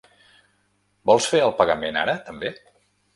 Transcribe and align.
Vols 1.09 1.27
fer 1.33 1.41
el 1.49 1.53
pagament 1.59 1.99
ara 2.05 2.17
també? 2.31 2.51